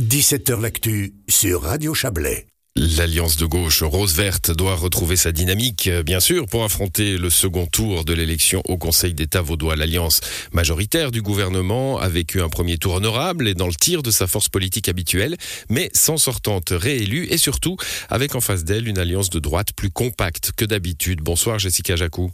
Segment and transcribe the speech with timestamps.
[0.00, 2.46] 17h L'actu sur Radio Chablais.
[2.76, 8.04] L'alliance de gauche rose-verte doit retrouver sa dynamique, bien sûr, pour affronter le second tour
[8.04, 9.74] de l'élection au Conseil d'État vaudois.
[9.74, 10.20] L'alliance
[10.52, 14.28] majoritaire du gouvernement a vécu un premier tour honorable et dans le tir de sa
[14.28, 15.36] force politique habituelle,
[15.68, 17.76] mais sans sortante réélue et surtout
[18.08, 21.22] avec en face d'elle une alliance de droite plus compacte que d'habitude.
[21.22, 22.30] Bonsoir Jessica Jacou.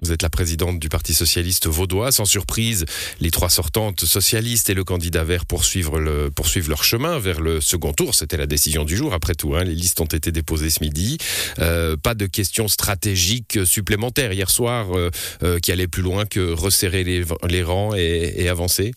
[0.00, 2.10] Vous êtes la présidente du Parti socialiste vaudois.
[2.10, 2.86] Sans surprise,
[3.20, 7.60] les trois sortantes socialistes et le candidat vert poursuivent, le, poursuivent leur chemin vers le
[7.60, 8.14] second tour.
[8.14, 9.54] C'était la décision du jour, après tout.
[9.54, 9.64] Hein.
[9.64, 11.18] Les listes ont été déposées ce midi.
[11.58, 15.10] Euh, pas de questions stratégiques supplémentaires hier soir euh,
[15.42, 18.92] euh, qui allaient plus loin que resserrer les, rangs et avancer?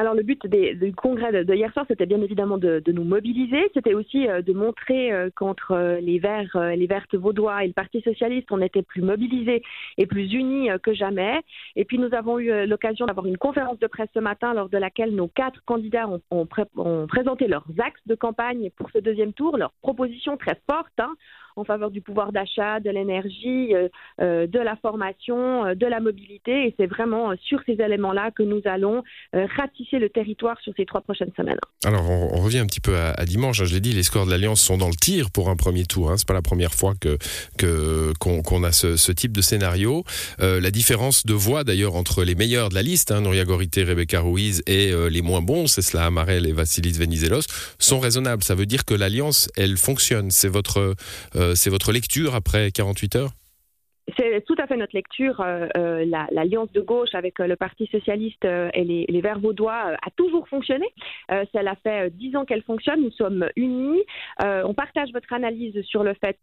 [0.00, 3.70] Alors le but du congrès de, hier soir, c'était bien évidemment de, nous mobiliser.
[3.74, 7.74] C'était aussi euh, de montrer euh, qu'entre euh, les Verts, les Vertes vaudois et le
[7.74, 9.62] Parti socialiste, on était plus mobilisés
[9.98, 11.42] et plus unis que jamais.
[11.76, 14.78] Et puis nous avons eu l'occasion d'avoir une conférence de presse ce matin lors de
[14.78, 16.46] laquelle nos quatre candidats ont,
[17.06, 20.98] présenté leurs axes de campagne pour ce deuxième tour, leurs propositions très fortes.
[20.98, 21.14] Hein,
[21.56, 23.88] en faveur du pouvoir d'achat, de l'énergie, euh,
[24.20, 26.66] euh, de la formation, euh, de la mobilité.
[26.66, 29.02] Et c'est vraiment sur ces éléments-là que nous allons
[29.98, 31.58] le territoire sur ces trois prochaines semaines.
[31.84, 33.60] Alors, on, revient un petit peu à, dimanche.
[33.60, 33.64] Hein.
[33.64, 36.10] Je l'ai dit, les scores de l'Alliance sont dans le tir pour un premier tour.
[36.10, 36.16] Hein.
[36.16, 37.18] C'est pas la première fois que
[38.18, 40.04] qu'on a ce, type de scénario.
[40.38, 44.20] la différence de voix, d'ailleurs, entre les meilleurs de la liste, hein, Nouria Gorité, Rebecca
[44.20, 47.42] Ruiz, et les moins bons, c'est cela Amarel et Vassilis Venizelos,
[47.78, 48.44] sont raisonnables.
[48.44, 50.30] Ça veut dire que l'Alliance, elle fonctionne.
[50.30, 50.94] C'est votre
[51.36, 53.30] euh, c'est votre lecture après 48 heures?
[54.18, 55.40] C'est tout fait notre lecture.
[55.40, 60.10] Euh, euh, l'alliance de gauche avec euh, le Parti socialiste et les, Verts vaudois a
[60.16, 60.86] toujours fonctionné.
[61.28, 63.02] ça fait dix ans qu'elle fonctionne.
[63.02, 64.02] Nous sommes unis.
[64.42, 66.38] on partage votre analyse sur le fait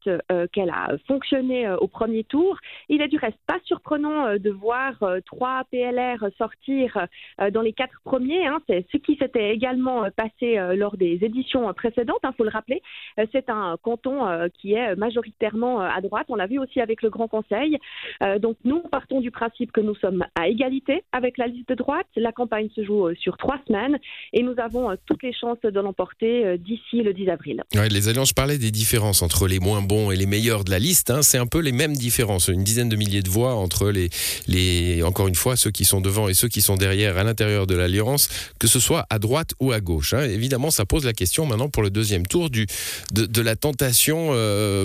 [0.52, 2.60] qu'elle a fonctionné au premier tour.
[2.88, 4.94] Il est du reste pas surprenant de voir
[5.26, 7.08] trois PLR sortir
[7.52, 8.46] dans les quatre premiers.
[8.46, 8.60] Hein.
[8.68, 12.20] C'est ce qui s'était également passé lors des éditions précédentes.
[12.24, 12.84] Il hein, faut le rappeler.
[13.32, 16.28] C'est un canton qui est majoritairement à droite.
[16.30, 17.80] On l'a vu aussi avec le Grand Conseil.
[18.24, 21.76] Euh, donc nous partons du principe que nous sommes à égalité avec la liste de
[21.76, 22.08] droite.
[22.16, 23.98] La campagne se joue euh, sur trois semaines
[24.34, 27.64] et nous avons euh, toutes les chances de l'emporter d'ici le 10 avril.
[27.74, 30.80] les alliances, je parlais des différences entre les moins bons et les meilleurs de la
[30.80, 31.12] liste.
[31.12, 31.22] Hein.
[31.22, 34.10] C'est un peu les mêmes différences, une dizaine de milliers de voix entre les,
[34.48, 37.68] les, encore une fois, ceux qui sont devant et ceux qui sont derrière à l'intérieur
[37.68, 40.14] de l'alliance, que ce soit à droite ou à gauche.
[40.14, 40.24] Hein.
[40.24, 42.66] Évidemment, ça pose la question maintenant pour le deuxième tour du,
[43.12, 44.30] de, la tentation,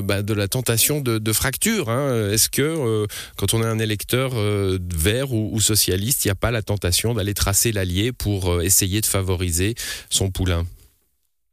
[0.00, 1.88] bah, de la tentation de, de fracture.
[1.91, 2.31] Hein.
[2.31, 3.06] Est-ce que
[3.37, 7.15] quand on est un électeur euh, vert ou, socialiste, il n'y a pas la tentation
[7.15, 9.75] d'aller tracer l'allié pour euh, essayer de favoriser
[10.11, 10.65] son poulain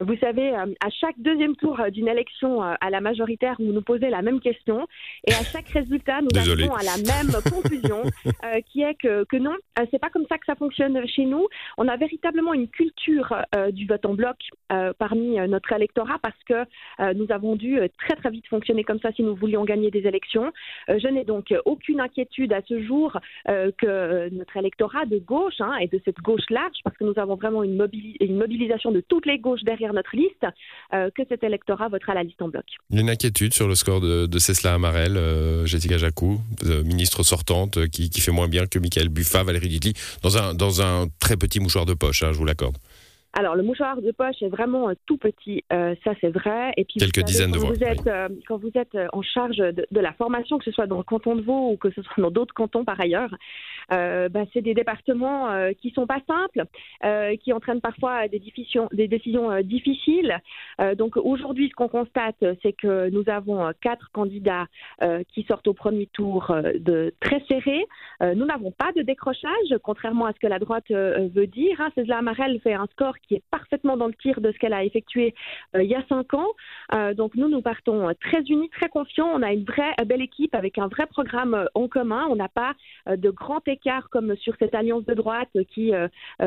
[0.00, 3.72] vous savez, euh, à chaque deuxième tour euh, d'une élection euh, à la majoritaire, vous
[3.72, 4.86] nous posez la même question
[5.26, 8.02] et à chaque résultat, nous arrivons à la même conclusion,
[8.66, 9.54] qui est que, que non,
[9.90, 11.46] c'est pas comme ça que ça fonctionne chez nous.
[11.76, 13.34] On a véritablement une culture
[13.72, 14.36] du vote en bloc
[14.98, 16.64] parmi notre électorat parce que
[17.14, 20.52] nous avons dû très très vite fonctionner comme ça si nous voulions gagner des élections.
[20.88, 25.88] je n'ai donc aucune inquiétude à ce jour que notre électorat de gauche hein, et
[25.88, 27.86] de cette gauche large, parce que nous avons vraiment une,
[28.20, 30.46] une mobilisation de toutes les gauches derrière notre liste,
[30.92, 32.64] euh, que cet électorat votera la liste en bloc.
[32.90, 37.88] Une inquiétude sur le score de, de Cécile Amarel, euh, Jessica Jacou, euh, ministre sortante,
[37.88, 41.36] qui, qui, fait moins bien que Michael Buffa, Valérie Ditli, dans un, dans un très
[41.36, 42.76] petit mouchoir de poche, hein, je vous l'accorde.
[43.32, 46.72] Alors, le mouchoir de poche est vraiment euh, tout petit, euh, ça c'est vrai.
[46.76, 47.70] Et puis, Quelques dizaines de voix.
[47.70, 50.98] Vous êtes, euh, quand vous êtes en charge de, la formation, que ce soit dans
[50.98, 53.30] le canton de Vaud ou que ce soit dans d'autres cantons par ailleurs,
[53.90, 55.48] bah, c'est des départements
[55.80, 56.64] qui sont pas simples,
[57.38, 58.40] qui entraînent parfois des,
[58.92, 60.38] des décisions difficiles.
[60.96, 64.66] donc aujourd'hui, ce qu'on constate, c'est que nous avons quatre candidats
[65.32, 67.86] qui sortent au premier tour de très serrés.
[68.20, 71.80] nous n'avons pas de décrochage, contrairement à ce que la droite veut dire.
[71.80, 71.90] Hein.
[71.94, 74.84] Cézanne Amarel fait un score qui est parfaitement dans le tir de ce qu'elle a
[74.84, 75.34] effectué
[75.76, 76.48] euh, il y a cinq ans.
[76.94, 79.30] Euh, donc nous, nous partons très unis, très confiants.
[79.32, 82.26] On a une vraie belle équipe avec un vrai programme euh, en commun.
[82.30, 82.74] On n'a pas
[83.06, 83.79] de grand écart
[84.10, 85.92] comme sur cette alliance de droite qui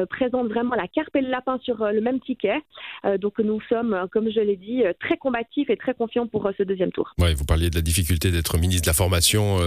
[0.09, 2.61] présente vraiment la carpe et le lapin sur le même ticket.
[3.19, 6.91] donc nous sommes, comme je l'ai dit, très combatifs et très confiants pour ce deuxième
[6.91, 7.13] tour.
[7.19, 9.57] Ouais, vous parliez de la difficulté d'être ministre de la formation.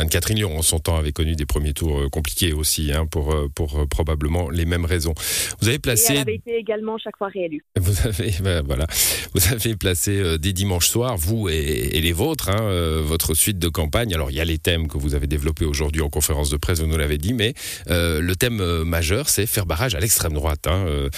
[0.00, 3.86] Anne-Catherine Lyon, en son temps, avait connu des premiers tours compliqués aussi, hein, pour, pour
[3.88, 5.14] probablement les mêmes raisons.
[5.60, 7.64] Vous avez placé elle avait été également chaque fois réélue.
[7.78, 8.86] Vous avez, ben, voilà,
[9.34, 13.58] vous avez placé euh, des dimanches soirs, vous et, les vôtres, hein, euh, votre suite
[13.58, 14.14] de campagne.
[14.14, 16.71] Alors il y a les thèmes que vous avez développés aujourd'hui en conférence de presse,
[16.80, 17.54] vous nous l'avez dit, mais
[17.90, 20.66] euh, le thème majeur, c'est faire barrage à l'extrême droite.
[20.66, 21.08] Hein,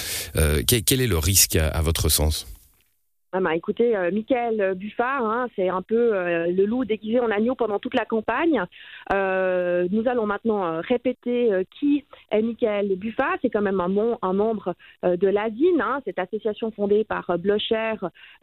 [0.66, 2.46] quel, est le risque à votre sens?
[3.36, 7.28] Ah bah, écoutez, euh, Michael Buffard, hein, c'est un peu euh, le loup déguisé en
[7.32, 8.62] agneau pendant toute la campagne.
[9.12, 13.34] Euh, nous allons maintenant euh, répéter euh, qui est Michael Buffard.
[13.42, 17.28] C'est quand même un, mon- un membre euh, de l'ASIN, hein, cette association fondée par
[17.28, 17.94] euh, Blocher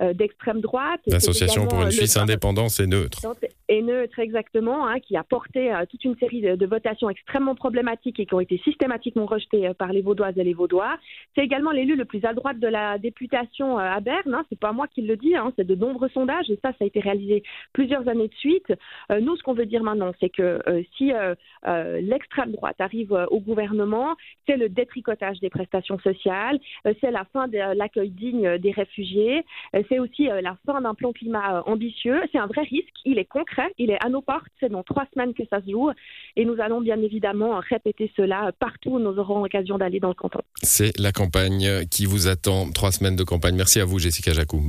[0.02, 1.00] euh, d'extrême droite.
[1.08, 3.22] L'association pour une euh, Suisse indépendante et neutre.
[3.70, 7.56] et neutre exactement, hein, qui a porté euh, toute une série de, de votations extrêmement
[7.56, 10.98] problématiques et qui ont été systématiquement rejetées euh, par les Vaudoises et les Vaudois.
[11.34, 14.44] C'est également l'élu le plus à droite de la députation euh, à Berne.
[14.50, 16.86] C'est pas moi qui le dis, hein, c'est de nombreux sondages et ça, ça a
[16.86, 17.44] été réalisé
[17.74, 18.72] plusieurs années de suite.
[19.12, 23.12] Euh, nous, ce qu'on veut dire maintenant, c'est que euh, si euh, l'extrême droite arrive
[23.30, 24.16] au gouvernement,
[24.48, 26.60] c'est le détricotage des prestations sociales,
[27.00, 29.44] c'est la fin de l'accueil digne des réfugiés,
[29.90, 32.22] c'est aussi la fin d'un plan climat ambitieux.
[32.32, 35.06] C'est un vrai risque, il est concret, il est à nos portes, c'est dans trois
[35.14, 35.92] semaines que ça se joue
[36.36, 40.14] et nous allons bien évidemment répéter cela partout où nous aurons l'occasion d'aller dans le
[40.14, 40.42] canton.
[40.62, 42.72] C'est la campagne qui vous attend.
[42.72, 43.56] Trois semaines de campagne.
[43.56, 44.60] Merci à vous, Jessica Jacou.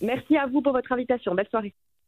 [0.00, 1.34] Merci à vous pour votre invitation.
[1.34, 1.74] Belle soirée.